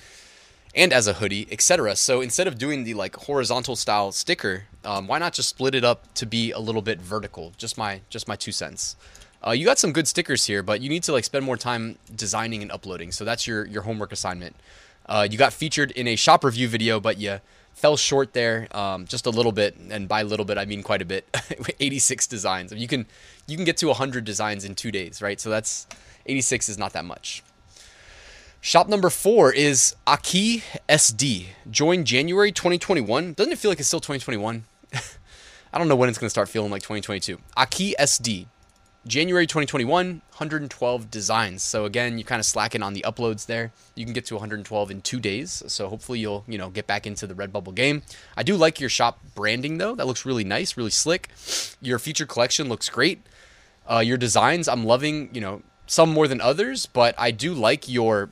and 0.75 0.93
as 0.93 1.07
a 1.07 1.13
hoodie 1.13 1.47
etc 1.51 1.95
so 1.95 2.21
instead 2.21 2.47
of 2.47 2.57
doing 2.57 2.83
the 2.83 2.93
like 2.93 3.15
horizontal 3.15 3.75
style 3.75 4.11
sticker 4.11 4.65
um, 4.85 5.07
why 5.07 5.17
not 5.17 5.33
just 5.33 5.49
split 5.49 5.75
it 5.75 5.83
up 5.83 6.13
to 6.13 6.25
be 6.25 6.51
a 6.51 6.59
little 6.59 6.81
bit 6.81 7.01
vertical 7.01 7.53
just 7.57 7.77
my 7.77 8.01
just 8.09 8.27
my 8.27 8.35
two 8.35 8.51
cents 8.51 8.95
uh, 9.45 9.51
you 9.51 9.65
got 9.65 9.79
some 9.79 9.93
good 9.93 10.07
stickers 10.07 10.45
here, 10.45 10.61
but 10.61 10.81
you 10.81 10.89
need 10.89 11.03
to 11.03 11.11
like 11.11 11.23
spend 11.23 11.45
more 11.45 11.57
time 11.57 11.97
designing 12.13 12.61
and 12.61 12.71
uploading. 12.71 13.11
So 13.11 13.23
that's 13.23 13.47
your 13.47 13.65
your 13.65 13.83
homework 13.83 14.11
assignment. 14.11 14.55
Uh, 15.05 15.27
you 15.29 15.37
got 15.37 15.53
featured 15.53 15.91
in 15.91 16.07
a 16.07 16.15
shop 16.15 16.43
review 16.43 16.67
video, 16.67 16.99
but 16.99 17.17
you 17.17 17.39
fell 17.73 17.95
short 17.95 18.33
there 18.33 18.67
um, 18.75 19.05
just 19.05 19.25
a 19.25 19.29
little 19.29 19.51
bit, 19.51 19.77
and 19.89 20.07
by 20.07 20.21
a 20.21 20.23
little 20.25 20.45
bit 20.45 20.57
I 20.57 20.65
mean 20.65 20.83
quite 20.83 21.01
a 21.01 21.05
bit. 21.05 21.25
86 21.79 22.27
designs. 22.27 22.73
You 22.73 22.87
can 22.87 23.05
you 23.47 23.55
can 23.55 23.65
get 23.65 23.77
to 23.77 23.87
100 23.87 24.25
designs 24.25 24.65
in 24.65 24.75
two 24.75 24.91
days, 24.91 25.21
right? 25.21 25.39
So 25.39 25.49
that's 25.49 25.87
86 26.25 26.69
is 26.69 26.77
not 26.77 26.93
that 26.93 27.05
much. 27.05 27.43
Shop 28.61 28.89
number 28.89 29.09
four 29.09 29.53
is 29.53 29.95
Aki 30.05 30.63
SD. 30.89 31.47
Joined 31.71 32.05
January 32.05 32.51
2021. 32.51 33.33
Doesn't 33.33 33.53
it 33.53 33.57
feel 33.57 33.71
like 33.71 33.79
it's 33.79 33.87
still 33.87 34.01
2021? 34.01 34.65
I 35.73 35.77
don't 35.77 35.87
know 35.87 35.95
when 35.95 36.09
it's 36.09 36.17
going 36.17 36.25
to 36.25 36.29
start 36.29 36.49
feeling 36.49 36.69
like 36.69 36.81
2022. 36.81 37.39
Aki 37.55 37.95
SD 37.97 38.47
January 39.07 39.47
2021, 39.47 40.07
112 40.07 41.09
designs. 41.09 41.63
So 41.63 41.85
again, 41.85 42.17
you 42.17 42.25
kind 42.25 42.39
of 42.39 42.45
slacking 42.45 42.83
on 42.83 42.93
the 42.93 43.03
uploads 43.07 43.45
there. 43.45 43.71
You 43.95 44.03
can 44.03 44.13
get 44.13 44.25
to 44.25 44.35
112 44.35 44.91
in 44.91 45.01
two 45.01 45.21
days. 45.21 45.63
So 45.67 45.87
hopefully 45.87 46.19
you'll 46.19 46.43
you 46.47 46.57
know 46.57 46.69
get 46.69 46.85
back 46.85 47.07
into 47.07 47.25
the 47.25 47.33
Redbubble 47.33 47.73
game. 47.73 48.01
I 48.35 48.43
do 48.43 48.57
like 48.57 48.81
your 48.81 48.89
shop 48.89 49.19
branding 49.35 49.77
though. 49.77 49.95
That 49.95 50.05
looks 50.05 50.25
really 50.25 50.43
nice, 50.43 50.75
really 50.75 50.89
slick. 50.89 51.29
Your 51.81 51.97
featured 51.97 52.27
collection 52.27 52.67
looks 52.67 52.89
great. 52.89 53.21
Uh, 53.89 53.99
your 53.99 54.17
designs, 54.17 54.67
I'm 54.67 54.85
loving. 54.85 55.29
You 55.33 55.41
know 55.41 55.61
some 55.87 56.09
more 56.09 56.27
than 56.27 56.41
others, 56.41 56.85
but 56.85 57.15
I 57.17 57.31
do 57.31 57.53
like 57.53 57.87
your. 57.87 58.29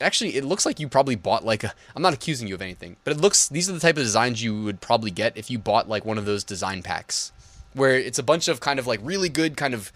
Actually, 0.00 0.36
it 0.36 0.44
looks 0.44 0.64
like 0.64 0.78
you 0.78 0.88
probably 0.88 1.16
bought 1.16 1.44
like 1.44 1.64
a. 1.64 1.72
I'm 1.96 2.02
not 2.02 2.14
accusing 2.14 2.46
you 2.46 2.54
of 2.54 2.62
anything, 2.62 2.96
but 3.04 3.16
it 3.16 3.20
looks 3.20 3.48
these 3.48 3.68
are 3.68 3.72
the 3.72 3.80
type 3.80 3.96
of 3.96 4.02
designs 4.02 4.42
you 4.42 4.62
would 4.62 4.80
probably 4.80 5.10
get 5.10 5.36
if 5.36 5.50
you 5.50 5.58
bought 5.58 5.88
like 5.88 6.04
one 6.04 6.18
of 6.18 6.24
those 6.24 6.44
design 6.44 6.82
packs 6.82 7.32
where 7.74 7.96
it's 7.96 8.18
a 8.18 8.22
bunch 8.22 8.48
of 8.48 8.60
kind 8.60 8.78
of 8.78 8.86
like 8.86 9.00
really 9.02 9.28
good 9.28 9.56
kind 9.56 9.74
of 9.74 9.92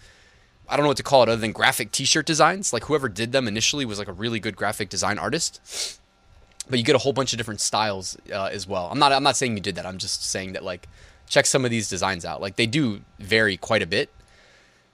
I 0.67 0.75
don't 0.75 0.83
know 0.83 0.89
what 0.89 0.97
to 0.97 1.03
call 1.03 1.23
it 1.23 1.29
other 1.29 1.41
than 1.41 1.51
graphic 1.51 1.91
t-shirt 1.91 2.25
designs. 2.25 2.73
Like 2.73 2.85
whoever 2.85 3.09
did 3.09 3.31
them 3.31 3.47
initially 3.47 3.85
was 3.85 3.99
like 3.99 4.07
a 4.07 4.13
really 4.13 4.39
good 4.39 4.55
graphic 4.55 4.89
design 4.89 5.19
artist. 5.19 5.99
But 6.69 6.79
you 6.79 6.85
get 6.85 6.95
a 6.95 6.99
whole 6.99 7.11
bunch 7.11 7.33
of 7.33 7.37
different 7.37 7.59
styles 7.59 8.17
uh, 8.31 8.45
as 8.45 8.65
well. 8.65 8.87
I'm 8.91 8.99
not 8.99 9.11
I'm 9.11 9.23
not 9.23 9.35
saying 9.35 9.55
you 9.55 9.61
did 9.61 9.75
that. 9.75 9.85
I'm 9.85 9.97
just 9.97 10.25
saying 10.25 10.53
that 10.53 10.63
like 10.63 10.87
check 11.27 11.45
some 11.45 11.65
of 11.65 11.71
these 11.71 11.89
designs 11.89 12.25
out. 12.25 12.41
Like 12.41 12.55
they 12.55 12.65
do 12.65 13.01
vary 13.19 13.57
quite 13.57 13.81
a 13.81 13.87
bit. 13.87 14.09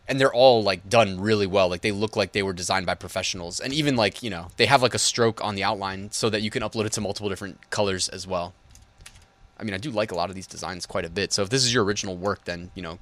And 0.09 0.19
they're 0.19 0.33
all 0.33 0.63
like 0.63 0.89
done 0.89 1.21
really 1.21 1.47
well. 1.47 1.69
Like 1.69 1.81
they 1.81 1.91
look 1.91 2.17
like 2.17 2.33
they 2.33 2.43
were 2.43 2.51
designed 2.51 2.85
by 2.85 2.95
professionals. 2.95 3.59
And 3.59 3.71
even 3.71 3.95
like, 3.95 4.21
you 4.21 4.29
know, 4.29 4.47
they 4.57 4.65
have 4.65 4.81
like 4.81 4.95
a 4.95 4.99
stroke 4.99 5.41
on 5.41 5.55
the 5.55 5.63
outline 5.63 6.11
so 6.11 6.29
that 6.31 6.41
you 6.41 6.49
can 6.49 6.63
upload 6.63 6.85
it 6.85 6.93
to 6.93 7.01
multiple 7.01 7.29
different 7.29 7.69
colors 7.69 8.09
as 8.09 8.25
well. 8.25 8.53
I 9.59 9.63
mean, 9.63 9.73
I 9.73 9.77
do 9.77 9.91
like 9.91 10.11
a 10.11 10.15
lot 10.15 10.29
of 10.29 10.35
these 10.35 10.47
designs 10.47 10.85
quite 10.85 11.05
a 11.05 11.09
bit. 11.09 11.31
So 11.31 11.43
if 11.43 11.49
this 11.49 11.63
is 11.63 11.73
your 11.73 11.83
original 11.83 12.17
work, 12.17 12.45
then 12.45 12.71
you 12.73 12.81
know, 12.81 12.97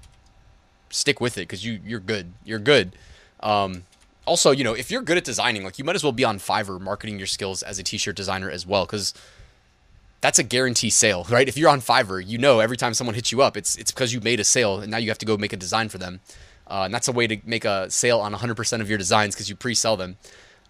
stick 0.90 1.22
with 1.22 1.38
it 1.38 1.42
because 1.42 1.64
you 1.66 1.80
you're 1.86 2.00
good. 2.00 2.34
You're 2.44 2.60
good. 2.60 2.94
Um, 3.40 3.84
also, 4.26 4.52
you 4.52 4.64
know, 4.64 4.74
if 4.74 4.92
you're 4.92 5.02
good 5.02 5.18
at 5.18 5.24
designing, 5.24 5.64
like 5.64 5.80
you 5.80 5.86
might 5.86 5.96
as 5.96 6.04
well 6.04 6.12
be 6.12 6.26
on 6.26 6.40
Fiverr 6.40 6.82
marketing 6.82 7.18
your 7.18 7.28
skills 7.28 7.64
as 7.64 7.80
a 7.80 7.84
t-shirt 7.84 8.16
designer 8.16 8.50
as 8.50 8.66
well, 8.66 8.86
because 8.86 9.14
that's 10.20 10.40
a 10.40 10.44
guarantee 10.44 10.90
sale, 10.90 11.26
right? 11.30 11.48
If 11.48 11.58
you're 11.58 11.70
on 11.70 11.80
Fiverr, 11.80 12.26
you 12.26 12.38
know 12.38 12.60
every 12.60 12.76
time 12.76 12.94
someone 12.94 13.16
hits 13.16 13.32
you 13.32 13.42
up, 13.42 13.56
it's 13.56 13.76
it's 13.76 13.92
because 13.92 14.14
you 14.14 14.20
made 14.20 14.40
a 14.40 14.44
sale 14.44 14.80
and 14.80 14.92
now 14.92 14.98
you 14.98 15.10
have 15.10 15.20
to 15.20 15.26
go 15.26 15.38
make 15.38 15.54
a 15.54 15.58
design 15.58 15.90
for 15.90 16.00
them. 16.00 16.20
Uh, 16.70 16.84
and 16.84 16.94
that's 16.94 17.08
a 17.08 17.12
way 17.12 17.28
to 17.28 17.38
make 17.46 17.66
a 17.66 17.90
sale 17.90 18.20
on 18.20 18.34
100% 18.34 18.82
of 18.82 18.90
your 18.90 18.98
designs 18.98 19.36
because 19.36 19.50
you 19.50 19.56
pre-sell 19.56 19.98
them. 19.98 20.18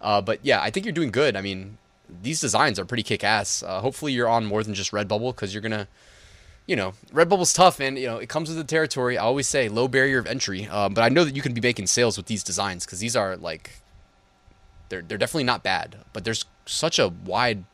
Uh, 0.00 0.20
but 0.20 0.38
yeah, 0.44 0.62
I 0.62 0.70
think 0.70 0.86
you're 0.86 0.92
doing 0.92 1.10
good. 1.10 1.36
I 1.36 1.40
mean, 1.40 1.78
these 2.22 2.40
designs 2.40 2.78
are 2.78 2.84
pretty 2.84 3.02
kick 3.02 3.24
ass. 3.24 3.62
Uh, 3.62 3.80
hopefully, 3.80 4.12
you're 4.12 4.28
on 4.28 4.46
more 4.46 4.62
than 4.62 4.74
just 4.74 4.92
Redbubble 4.92 5.34
because 5.34 5.52
you're 5.52 5.60
gonna, 5.60 5.88
you 6.66 6.76
know, 6.76 6.94
Redbubble's 7.12 7.52
tough, 7.52 7.80
and 7.80 7.98
you 7.98 8.06
know 8.06 8.18
it 8.18 8.28
comes 8.28 8.48
with 8.48 8.58
the 8.58 8.64
territory. 8.64 9.18
I 9.18 9.24
always 9.24 9.48
say 9.48 9.68
low 9.68 9.88
barrier 9.88 10.18
of 10.18 10.26
entry, 10.26 10.68
uh, 10.70 10.88
but 10.88 11.02
I 11.02 11.08
know 11.08 11.24
that 11.24 11.36
you 11.36 11.42
can 11.42 11.52
be 11.52 11.60
making 11.60 11.86
sales 11.86 12.16
with 12.16 12.26
these 12.26 12.42
designs 12.42 12.84
because 12.84 13.00
these 13.00 13.16
are 13.16 13.36
like, 13.36 13.80
they're 14.88 15.02
they're 15.02 15.18
definitely 15.18 15.44
not 15.44 15.62
bad, 15.62 15.96
but 16.12 16.24
there's 16.24 16.44
such 16.64 16.98
a 16.98 17.08
wide 17.08 17.64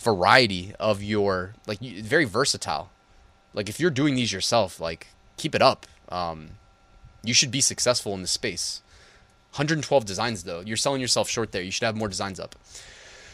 variety 0.00 0.72
of 0.80 1.02
your 1.02 1.54
like 1.66 1.80
very 1.80 2.24
versatile. 2.24 2.90
Like 3.52 3.68
if 3.68 3.78
you're 3.78 3.90
doing 3.90 4.14
these 4.14 4.32
yourself, 4.32 4.80
like 4.80 5.08
keep 5.36 5.54
it 5.54 5.62
up. 5.62 5.86
Um, 6.08 6.50
you 7.22 7.34
should 7.34 7.50
be 7.50 7.60
successful 7.60 8.14
in 8.14 8.22
this 8.22 8.30
space. 8.30 8.82
112 9.52 10.04
designs 10.04 10.44
though. 10.44 10.60
You're 10.60 10.76
selling 10.76 11.00
yourself 11.00 11.28
short 11.28 11.52
there. 11.52 11.62
You 11.62 11.70
should 11.70 11.84
have 11.84 11.96
more 11.96 12.08
designs 12.08 12.38
up. 12.38 12.54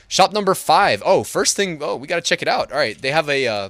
Shop 0.09 0.33
number 0.33 0.55
five. 0.55 1.03
Oh, 1.05 1.25
first 1.25 1.57
thing. 1.57 1.79
Oh, 1.81 1.97
we 1.97 2.07
got 2.07 2.17
to 2.17 2.23
check 2.23 2.43
it 2.43 2.49
out. 2.49 2.71
All 2.71 2.79
right, 2.79 3.01
they 3.01 3.11
have 3.11 3.29
a 3.29 3.47
uh, 3.47 3.69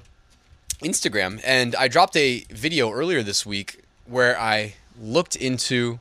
Instagram, 0.82 1.40
and 1.44 1.75
I 1.75 1.88
dropped 1.88 2.16
a 2.16 2.44
video 2.50 2.92
earlier 2.92 3.23
this 3.23 3.46
week 3.46 3.82
where 4.04 4.38
I 4.38 4.75
looked 5.00 5.35
into 5.35 5.99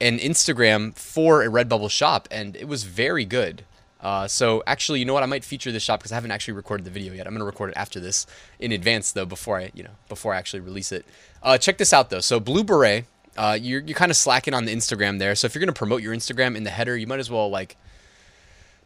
an 0.00 0.18
Instagram 0.18 0.96
for 0.96 1.42
a 1.42 1.46
Redbubble 1.46 1.90
shop, 1.90 2.26
and 2.30 2.56
it 2.56 2.66
was 2.66 2.84
very 2.84 3.24
good. 3.24 3.64
Uh, 4.00 4.26
so 4.26 4.62
actually, 4.66 4.98
you 4.98 5.04
know 5.04 5.12
what? 5.12 5.22
I 5.22 5.26
might 5.26 5.44
feature 5.44 5.70
this 5.70 5.82
shop 5.82 6.00
because 6.00 6.10
I 6.10 6.14
haven't 6.14 6.30
actually 6.30 6.54
recorded 6.54 6.84
the 6.84 6.90
video 6.90 7.12
yet. 7.12 7.26
I'm 7.26 7.34
gonna 7.34 7.44
record 7.44 7.70
it 7.70 7.76
after 7.76 8.00
this 8.00 8.26
in 8.58 8.72
advance 8.72 9.12
though, 9.12 9.26
before 9.26 9.58
I, 9.58 9.70
you 9.74 9.82
know, 9.82 9.90
before 10.08 10.34
I 10.34 10.38
actually 10.38 10.60
release 10.60 10.90
it. 10.90 11.04
Uh, 11.42 11.58
check 11.58 11.78
this 11.78 11.92
out 11.92 12.10
though. 12.10 12.20
So 12.20 12.40
Blue 12.40 12.64
Beret, 12.64 13.04
uh, 13.36 13.58
you're 13.60 13.80
you're 13.80 13.96
kind 13.96 14.10
of 14.10 14.16
slacking 14.16 14.54
on 14.54 14.64
the 14.64 14.74
Instagram 14.74 15.18
there. 15.18 15.34
So 15.34 15.46
if 15.46 15.54
you're 15.54 15.60
gonna 15.60 15.72
promote 15.72 16.02
your 16.02 16.14
Instagram 16.14 16.56
in 16.56 16.64
the 16.64 16.70
header, 16.70 16.96
you 16.96 17.06
might 17.06 17.20
as 17.20 17.30
well 17.30 17.48
like 17.48 17.76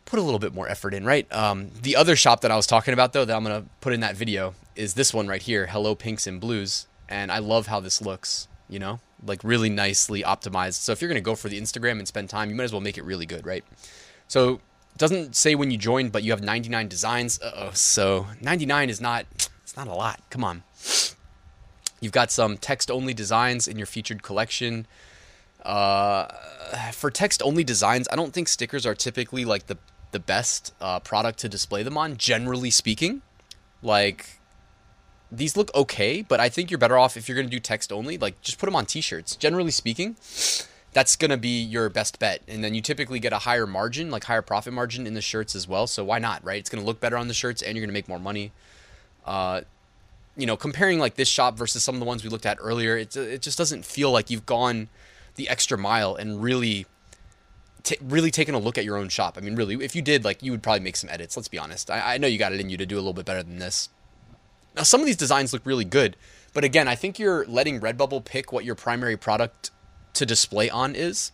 put 0.04 0.18
a 0.18 0.22
little 0.22 0.38
bit 0.38 0.54
more 0.54 0.68
effort 0.68 0.94
in, 0.94 1.04
right? 1.04 1.30
Um, 1.32 1.70
the 1.82 1.96
other 1.96 2.16
shop 2.16 2.42
that 2.42 2.50
I 2.50 2.56
was 2.56 2.66
talking 2.66 2.94
about 2.94 3.12
though, 3.12 3.24
that 3.24 3.34
I'm 3.34 3.42
gonna 3.42 3.64
put 3.80 3.92
in 3.92 4.00
that 4.00 4.16
video, 4.16 4.54
is 4.76 4.94
this 4.94 5.14
one 5.14 5.26
right 5.26 5.42
here, 5.42 5.66
Hello 5.66 5.94
Pinks 5.94 6.26
and 6.26 6.40
Blues, 6.40 6.86
and 7.08 7.32
I 7.32 7.38
love 7.38 7.66
how 7.66 7.80
this 7.80 8.00
looks. 8.00 8.48
You 8.68 8.78
know, 8.78 9.00
like 9.24 9.44
really 9.44 9.68
nicely 9.68 10.22
optimized. 10.22 10.74
So 10.74 10.92
if 10.92 11.00
you're 11.00 11.08
gonna 11.08 11.20
go 11.20 11.34
for 11.34 11.48
the 11.48 11.60
Instagram 11.60 11.98
and 11.98 12.08
spend 12.08 12.30
time, 12.30 12.50
you 12.50 12.56
might 12.56 12.64
as 12.64 12.72
well 12.72 12.80
make 12.80 12.98
it 12.98 13.04
really 13.04 13.26
good, 13.26 13.46
right? 13.46 13.64
So 14.26 14.60
doesn't 14.96 15.36
say 15.36 15.54
when 15.54 15.70
you 15.70 15.76
joined, 15.76 16.12
but 16.12 16.22
you 16.22 16.30
have 16.30 16.42
99 16.42 16.88
designs. 16.88 17.40
oh, 17.42 17.70
so 17.72 18.26
99 18.40 18.90
is 18.90 19.00
not 19.00 19.26
it's 19.62 19.76
not 19.76 19.88
a 19.88 19.94
lot. 19.94 20.20
Come 20.30 20.44
on. 20.44 20.62
You've 22.04 22.12
got 22.12 22.30
some 22.30 22.58
text 22.58 22.90
only 22.90 23.14
designs 23.14 23.66
in 23.66 23.78
your 23.78 23.86
featured 23.86 24.22
collection. 24.22 24.86
Uh, 25.64 26.26
for 26.92 27.10
text 27.10 27.42
only 27.42 27.64
designs, 27.64 28.06
I 28.12 28.16
don't 28.16 28.34
think 28.34 28.46
stickers 28.46 28.84
are 28.84 28.94
typically 28.94 29.46
like 29.46 29.68
the 29.68 29.78
the 30.10 30.20
best 30.20 30.74
uh, 30.82 31.00
product 31.00 31.38
to 31.38 31.48
display 31.48 31.82
them 31.82 31.96
on. 31.96 32.18
Generally 32.18 32.72
speaking, 32.72 33.22
like 33.82 34.38
these 35.32 35.56
look 35.56 35.74
okay, 35.74 36.20
but 36.20 36.40
I 36.40 36.50
think 36.50 36.70
you're 36.70 36.76
better 36.76 36.98
off 36.98 37.16
if 37.16 37.26
you're 37.26 37.36
gonna 37.36 37.48
do 37.48 37.58
text 37.58 37.90
only. 37.90 38.18
Like 38.18 38.38
just 38.42 38.58
put 38.58 38.66
them 38.66 38.76
on 38.76 38.84
T-shirts. 38.84 39.34
Generally 39.34 39.70
speaking, 39.70 40.16
that's 40.92 41.16
to 41.30 41.38
be 41.38 41.62
your 41.62 41.88
best 41.88 42.18
bet. 42.18 42.42
And 42.46 42.62
then 42.62 42.74
you 42.74 42.82
typically 42.82 43.18
get 43.18 43.32
a 43.32 43.38
higher 43.38 43.66
margin, 43.66 44.10
like 44.10 44.24
higher 44.24 44.42
profit 44.42 44.74
margin 44.74 45.06
in 45.06 45.14
the 45.14 45.22
shirts 45.22 45.56
as 45.56 45.66
well. 45.66 45.86
So 45.86 46.04
why 46.04 46.18
not, 46.18 46.44
right? 46.44 46.58
It's 46.58 46.68
to 46.82 46.86
look 46.86 47.00
better 47.00 47.16
on 47.16 47.28
the 47.28 47.34
shirts 47.34 47.62
and 47.62 47.74
you're 47.74 47.82
to 47.88 47.94
make 47.94 48.10
more 48.10 48.18
money. 48.18 48.52
Uh, 49.24 49.62
you 50.36 50.46
know, 50.46 50.56
comparing 50.56 50.98
like 50.98 51.14
this 51.14 51.28
shop 51.28 51.56
versus 51.56 51.82
some 51.82 51.94
of 51.94 52.00
the 52.00 52.06
ones 52.06 52.24
we 52.24 52.30
looked 52.30 52.46
at 52.46 52.58
earlier, 52.60 52.96
it, 52.96 53.16
it 53.16 53.42
just 53.42 53.56
doesn't 53.56 53.84
feel 53.84 54.10
like 54.10 54.30
you've 54.30 54.46
gone 54.46 54.88
the 55.36 55.48
extra 55.48 55.78
mile 55.78 56.14
and 56.14 56.42
really, 56.42 56.86
t- 57.82 57.98
really 58.02 58.30
taken 58.30 58.54
a 58.54 58.58
look 58.58 58.76
at 58.78 58.84
your 58.84 58.96
own 58.96 59.08
shop. 59.08 59.36
I 59.38 59.40
mean, 59.40 59.56
really, 59.56 59.76
if 59.84 59.94
you 59.94 60.02
did, 60.02 60.24
like, 60.24 60.42
you 60.42 60.50
would 60.50 60.62
probably 60.62 60.80
make 60.80 60.96
some 60.96 61.10
edits. 61.10 61.36
Let's 61.36 61.48
be 61.48 61.58
honest. 61.58 61.90
I, 61.90 62.14
I 62.14 62.18
know 62.18 62.26
you 62.26 62.38
got 62.38 62.52
it 62.52 62.60
in 62.60 62.70
you 62.70 62.76
to 62.76 62.86
do 62.86 62.96
a 62.96 63.00
little 63.00 63.12
bit 63.12 63.24
better 63.24 63.42
than 63.42 63.58
this. 63.58 63.88
Now, 64.76 64.82
some 64.82 65.00
of 65.00 65.06
these 65.06 65.16
designs 65.16 65.52
look 65.52 65.64
really 65.64 65.84
good, 65.84 66.16
but 66.52 66.64
again, 66.64 66.88
I 66.88 66.96
think 66.96 67.18
you're 67.18 67.46
letting 67.46 67.80
Redbubble 67.80 68.24
pick 68.24 68.52
what 68.52 68.64
your 68.64 68.74
primary 68.74 69.16
product 69.16 69.70
to 70.14 70.26
display 70.26 70.68
on 70.68 70.96
is. 70.96 71.30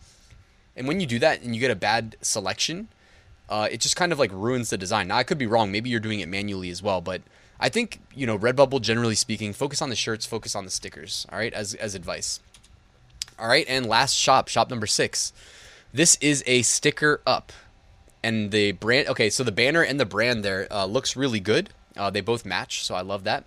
And 0.77 0.87
when 0.87 1.01
you 1.01 1.07
do 1.07 1.19
that 1.19 1.43
and 1.43 1.55
you 1.55 1.61
get 1.61 1.71
a 1.71 1.77
bad 1.77 2.17
selection, 2.21 2.89
uh, 3.49 3.69
it 3.71 3.81
just 3.81 3.97
kind 3.97 4.13
of 4.13 4.19
like 4.19 4.31
ruins 4.33 4.71
the 4.71 4.79
design. 4.79 5.09
Now 5.09 5.17
I 5.17 5.25
could 5.25 5.39
be 5.39 5.47
wrong. 5.47 5.73
Maybe 5.73 5.91
you're 5.91 6.01
doing 6.01 6.21
it 6.21 6.29
manually 6.29 6.71
as 6.71 6.83
well, 6.83 7.01
but 7.01 7.23
I 7.61 7.69
think 7.69 8.01
you 8.15 8.27
know 8.27 8.39
Redbubble 8.39 8.81
generally 8.81 9.15
speaking, 9.15 9.53
focus 9.53 9.83
on 9.83 9.91
the 9.91 9.97
shirts, 9.97 10.25
focus 10.25 10.57
on 10.57 10.65
the 10.65 10.71
stickers. 10.71 11.27
All 11.31 11.39
right, 11.39 11.53
as 11.53 11.75
as 11.75 11.95
advice. 11.95 12.41
All 13.39 13.49
right, 13.49 13.67
and 13.69 13.87
last 13.87 14.15
shop, 14.15 14.49
shop 14.49 14.71
number 14.71 14.87
six. 14.87 15.33
This 15.93 16.17
is 16.21 16.43
a 16.47 16.63
sticker 16.63 17.21
up, 17.27 17.53
and 18.23 18.51
the 18.51 18.73
brand. 18.73 19.09
Okay, 19.09 19.29
so 19.29 19.45
the 19.45 19.53
banner 19.53 19.83
and 19.83 20.01
the 20.01 20.07
brand 20.07 20.45
there 20.45 20.67
uh, 20.73 20.87
looks 20.87 21.17
really 21.17 21.41
good. 21.41 21.71
Uh, 21.97 22.09
they 22.09 22.23
both 22.23 22.47
match, 22.47 22.85
so 22.85 22.95
I 22.95 23.03
love 23.03 23.25
that. 23.25 23.45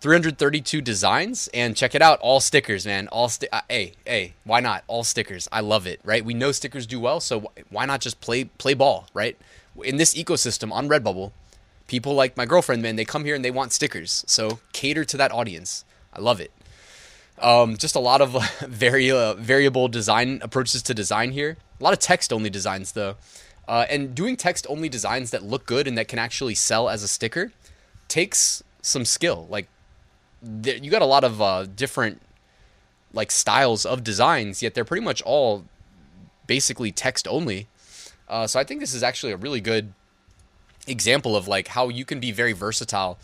332 0.00 0.80
designs 0.80 1.48
and 1.52 1.76
check 1.76 1.94
it 1.94 2.00
out 2.00 2.18
all 2.20 2.40
stickers 2.40 2.86
man 2.86 3.06
all 3.08 3.28
sti- 3.28 3.48
uh, 3.52 3.60
hey 3.68 3.92
hey 4.06 4.32
why 4.44 4.58
not 4.58 4.82
all 4.86 5.04
stickers 5.04 5.46
i 5.52 5.60
love 5.60 5.86
it 5.86 6.00
right 6.04 6.24
we 6.24 6.32
know 6.32 6.52
stickers 6.52 6.86
do 6.86 6.98
well 6.98 7.20
so 7.20 7.52
why 7.68 7.84
not 7.84 8.00
just 8.00 8.18
play 8.22 8.44
play 8.44 8.72
ball 8.72 9.06
right 9.12 9.36
in 9.84 9.98
this 9.98 10.14
ecosystem 10.14 10.72
on 10.72 10.88
redbubble 10.88 11.32
people 11.90 12.14
like 12.14 12.36
my 12.36 12.46
girlfriend 12.46 12.80
man 12.80 12.94
they 12.94 13.04
come 13.04 13.24
here 13.24 13.34
and 13.34 13.44
they 13.44 13.50
want 13.50 13.72
stickers. 13.72 14.24
So 14.28 14.60
cater 14.72 15.04
to 15.04 15.16
that 15.16 15.32
audience. 15.32 15.84
I 16.14 16.20
love 16.20 16.40
it. 16.40 16.52
Um, 17.40 17.76
just 17.76 17.96
a 17.96 17.98
lot 17.98 18.20
of 18.20 18.32
very 18.60 19.10
uh, 19.10 19.34
variable 19.34 19.88
design 19.88 20.38
approaches 20.40 20.82
to 20.84 20.94
design 20.94 21.32
here. 21.32 21.56
A 21.80 21.82
lot 21.82 21.92
of 21.92 21.98
text 21.98 22.32
only 22.32 22.48
designs 22.48 22.92
though. 22.92 23.16
Uh, 23.66 23.86
and 23.90 24.14
doing 24.14 24.36
text 24.36 24.66
only 24.68 24.88
designs 24.88 25.32
that 25.32 25.42
look 25.42 25.66
good 25.66 25.88
and 25.88 25.98
that 25.98 26.06
can 26.06 26.20
actually 26.20 26.54
sell 26.54 26.88
as 26.88 27.02
a 27.02 27.08
sticker 27.08 27.50
takes 28.06 28.62
some 28.82 29.04
skill. 29.04 29.48
Like 29.50 29.66
you 30.62 30.90
got 30.92 31.02
a 31.02 31.06
lot 31.16 31.24
of 31.24 31.42
uh, 31.42 31.66
different 31.66 32.22
like 33.12 33.32
styles 33.32 33.84
of 33.84 34.04
designs, 34.04 34.62
yet 34.62 34.74
they're 34.74 34.84
pretty 34.84 35.04
much 35.04 35.22
all 35.22 35.64
basically 36.46 36.92
text 36.92 37.26
only. 37.26 37.66
Uh, 38.28 38.46
so 38.46 38.60
I 38.60 38.64
think 38.64 38.78
this 38.78 38.94
is 38.94 39.02
actually 39.02 39.32
a 39.32 39.36
really 39.36 39.60
good 39.60 39.92
example 40.86 41.36
of 41.36 41.46
like 41.48 41.68
how 41.68 41.88
you 41.88 42.04
can 42.04 42.20
be 42.20 42.32
very 42.32 42.52
versatile 42.52 43.18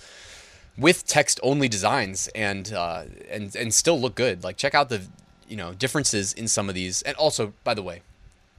with 0.78 1.06
text 1.06 1.40
only 1.42 1.68
designs 1.68 2.28
and 2.34 2.72
uh, 2.72 3.04
and 3.30 3.54
and 3.56 3.74
still 3.74 4.00
look 4.00 4.14
good. 4.14 4.44
Like 4.44 4.56
check 4.56 4.74
out 4.74 4.88
the 4.88 5.02
you 5.48 5.56
know 5.56 5.74
differences 5.74 6.32
in 6.32 6.48
some 6.48 6.68
of 6.68 6.74
these. 6.74 7.02
And 7.02 7.16
also, 7.16 7.52
by 7.64 7.74
the 7.74 7.82
way, 7.82 8.02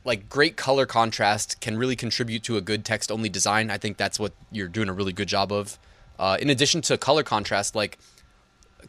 like 0.04 0.30
great 0.30 0.56
color 0.56 0.86
contrast 0.86 1.60
can 1.62 1.78
really 1.78 1.96
contribute 1.96 2.44
to 2.44 2.58
a 2.58 2.62
good 2.62 2.86
text 2.86 3.12
only 3.12 3.30
design. 3.30 3.70
I 3.70 3.78
think 3.78 3.98
that's 3.98 4.20
what 4.20 4.34
you're 4.52 4.68
doing 4.68 4.90
a 4.90 4.94
really 4.94 5.14
good 5.14 5.28
job 5.28 5.52
of. 5.52 5.78
Uh, 6.20 6.38
in 6.42 6.50
addition 6.50 6.82
to 6.82 6.98
color 6.98 7.22
contrast, 7.22 7.76
like 7.76 8.00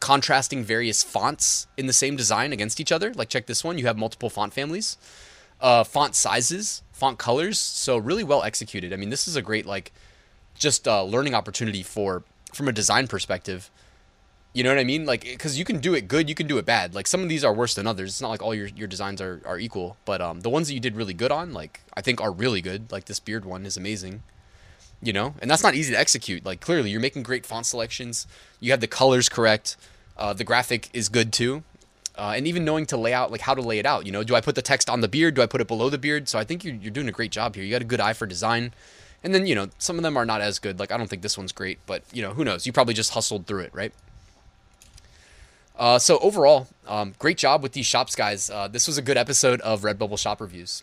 contrasting 0.00 0.62
various 0.62 1.02
fonts 1.02 1.66
in 1.76 1.86
the 1.86 1.92
same 1.92 2.16
design 2.16 2.52
against 2.52 2.80
each 2.80 2.92
other. 2.92 3.12
Like 3.12 3.28
check 3.28 3.46
this 3.46 3.64
one, 3.64 3.78
you 3.78 3.86
have 3.86 3.98
multiple 3.98 4.30
font 4.30 4.54
families, 4.54 4.96
uh, 5.60 5.84
font 5.84 6.14
sizes, 6.14 6.82
font 6.92 7.18
colors. 7.18 7.58
So 7.58 7.96
really 7.98 8.24
well 8.24 8.42
executed. 8.42 8.92
I 8.92 8.96
mean, 8.96 9.10
this 9.10 9.28
is 9.28 9.36
a 9.36 9.42
great 9.42 9.66
like 9.66 9.92
just 10.54 10.88
uh, 10.88 11.04
learning 11.04 11.34
opportunity 11.34 11.82
for 11.82 12.22
from 12.52 12.68
a 12.68 12.72
design 12.72 13.06
perspective. 13.06 13.70
You 14.54 14.64
know 14.64 14.70
what 14.70 14.78
I 14.78 14.84
mean? 14.84 15.04
Like, 15.04 15.22
because 15.22 15.58
you 15.58 15.64
can 15.64 15.78
do 15.78 15.94
it 15.94 16.08
good, 16.08 16.28
you 16.28 16.34
can 16.34 16.46
do 16.46 16.58
it 16.58 16.64
bad. 16.64 16.94
Like 16.94 17.06
some 17.06 17.22
of 17.22 17.28
these 17.28 17.44
are 17.44 17.52
worse 17.52 17.74
than 17.74 17.86
others. 17.86 18.10
It's 18.10 18.22
not 18.22 18.30
like 18.30 18.42
all 18.42 18.54
your, 18.54 18.66
your 18.68 18.88
designs 18.88 19.20
are, 19.20 19.42
are 19.44 19.58
equal, 19.58 19.98
but 20.04 20.20
um, 20.20 20.40
the 20.40 20.48
ones 20.48 20.68
that 20.68 20.74
you 20.74 20.80
did 20.80 20.96
really 20.96 21.14
good 21.14 21.30
on, 21.30 21.52
like 21.52 21.80
I 21.94 22.00
think 22.00 22.20
are 22.20 22.32
really 22.32 22.62
good. 22.62 22.90
Like 22.90 23.04
this 23.04 23.20
beard 23.20 23.44
one 23.44 23.66
is 23.66 23.76
amazing 23.76 24.22
you 25.00 25.12
know 25.12 25.34
and 25.40 25.50
that's 25.50 25.62
not 25.62 25.74
easy 25.74 25.92
to 25.92 25.98
execute 25.98 26.44
like 26.44 26.60
clearly 26.60 26.90
you're 26.90 27.00
making 27.00 27.22
great 27.22 27.46
font 27.46 27.66
selections 27.66 28.26
you 28.60 28.70
have 28.70 28.80
the 28.80 28.86
colors 28.86 29.28
correct 29.28 29.76
uh, 30.16 30.32
the 30.32 30.44
graphic 30.44 30.88
is 30.92 31.08
good 31.08 31.32
too 31.32 31.62
uh, 32.18 32.32
and 32.36 32.46
even 32.46 32.64
knowing 32.64 32.84
to 32.86 32.96
lay 32.96 33.12
out 33.12 33.30
like 33.30 33.40
how 33.40 33.54
to 33.54 33.62
lay 33.62 33.78
it 33.78 33.86
out 33.86 34.04
you 34.04 34.12
know? 34.12 34.22
Do 34.22 34.34
i 34.34 34.40
put 34.40 34.54
the 34.54 34.62
text 34.62 34.90
on 34.90 35.00
the 35.00 35.08
beard? 35.08 35.34
Do 35.34 35.42
i 35.42 35.46
put 35.46 35.60
it 35.60 35.68
below 35.68 35.88
the 35.88 35.98
beard? 35.98 36.28
So 36.28 36.38
i 36.38 36.44
think 36.44 36.64
you're, 36.64 36.74
you're 36.74 36.90
doing 36.90 37.08
a 37.08 37.12
great 37.12 37.30
job 37.30 37.54
here. 37.54 37.64
You 37.64 37.70
got 37.70 37.82
a 37.82 37.86
good 37.86 38.00
eye 38.00 38.12
for 38.12 38.26
design. 38.26 38.72
And 39.22 39.34
then 39.34 39.46
you 39.46 39.54
know 39.54 39.68
some 39.78 39.96
of 39.96 40.02
them 40.02 40.16
are 40.16 40.26
not 40.26 40.40
as 40.40 40.58
good. 40.58 40.78
Like 40.78 40.92
i 40.92 40.96
don't 40.96 41.08
think 41.08 41.22
this 41.22 41.38
one's 41.38 41.52
great 41.52 41.78
but 41.86 42.02
you 42.12 42.22
know 42.22 42.32
who 42.32 42.44
knows? 42.44 42.66
You 42.66 42.72
probably 42.72 42.94
just 42.94 43.12
hustled 43.12 43.46
through 43.46 43.60
it 43.60 43.70
right? 43.74 43.92
Uh, 45.76 45.98
so 45.98 46.18
overall 46.18 46.66
um, 46.88 47.14
great 47.18 47.38
job 47.38 47.62
with 47.62 47.72
these 47.72 47.86
shops 47.86 48.16
guys. 48.16 48.50
Uh, 48.50 48.68
this 48.68 48.86
was 48.86 48.98
a 48.98 49.02
good 49.02 49.16
episode 49.16 49.60
of 49.60 49.82
redbubble 49.82 50.18
shop 50.18 50.40
reviews 50.40 50.82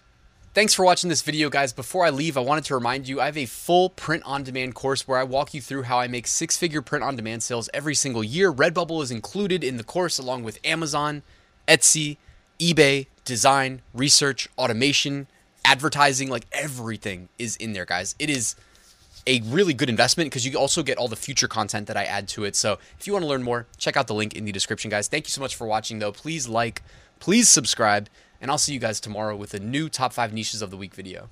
Thanks 0.55 0.73
for 0.73 0.85
watching 0.85 1.09
this 1.09 1.21
video, 1.21 1.49
guys. 1.49 1.73
Before 1.73 2.05
I 2.05 2.11
leave, 2.11 2.37
I 2.37 2.39
wanted 2.39 2.63
to 2.63 2.75
remind 2.75 3.09
you 3.09 3.19
I 3.19 3.25
have 3.25 3.35
a 3.35 3.45
full 3.45 3.89
print 3.89 4.23
on 4.25 4.41
demand 4.41 4.73
course 4.73 5.05
where 5.05 5.19
I 5.19 5.23
walk 5.25 5.53
you 5.53 5.59
through 5.59 5.81
how 5.81 5.99
I 5.99 6.07
make 6.07 6.27
six 6.27 6.55
figure 6.55 6.81
print 6.81 7.03
on 7.03 7.17
demand 7.17 7.43
sales 7.43 7.69
every 7.73 7.93
single 7.93 8.23
year. 8.23 8.53
Redbubble 8.53 9.03
is 9.03 9.11
included 9.11 9.65
in 9.65 9.75
the 9.75 9.83
course 9.83 10.17
along 10.17 10.45
with 10.45 10.59
Amazon, 10.63 11.23
Etsy, 11.67 12.15
eBay, 12.57 13.07
design, 13.25 13.81
research, 13.93 14.47
automation, 14.57 15.27
advertising 15.65 16.29
like 16.29 16.45
everything 16.53 17.27
is 17.37 17.57
in 17.57 17.73
there, 17.73 17.83
guys. 17.83 18.15
It 18.17 18.29
is 18.29 18.55
a 19.27 19.41
really 19.41 19.73
good 19.73 19.89
investment 19.89 20.29
because 20.29 20.45
you 20.47 20.57
also 20.57 20.83
get 20.83 20.97
all 20.97 21.09
the 21.09 21.17
future 21.17 21.49
content 21.49 21.87
that 21.87 21.97
I 21.97 22.05
add 22.05 22.29
to 22.29 22.45
it. 22.45 22.55
So 22.55 22.79
if 22.97 23.07
you 23.07 23.11
want 23.11 23.23
to 23.23 23.27
learn 23.27 23.43
more, 23.43 23.67
check 23.77 23.97
out 23.97 24.07
the 24.07 24.15
link 24.15 24.33
in 24.37 24.45
the 24.45 24.53
description, 24.53 24.89
guys. 24.89 25.09
Thank 25.09 25.27
you 25.27 25.31
so 25.31 25.41
much 25.41 25.53
for 25.53 25.67
watching, 25.67 25.99
though. 25.99 26.13
Please 26.13 26.47
like, 26.47 26.81
please 27.19 27.49
subscribe 27.49 28.07
and 28.41 28.51
I'll 28.51 28.57
see 28.57 28.73
you 28.73 28.79
guys 28.79 28.99
tomorrow 28.99 29.35
with 29.35 29.53
a 29.53 29.59
new 29.59 29.89
top 29.89 30.13
five 30.13 30.33
niches 30.33 30.61
of 30.61 30.71
the 30.71 30.77
week 30.77 30.93
video. 30.93 31.29